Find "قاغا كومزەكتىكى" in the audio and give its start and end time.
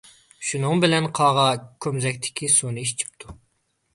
1.19-2.49